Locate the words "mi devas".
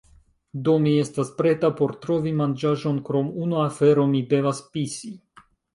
4.17-4.67